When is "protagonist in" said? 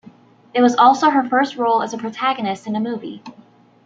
1.99-2.75